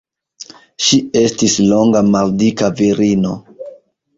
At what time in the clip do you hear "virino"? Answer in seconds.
2.81-3.37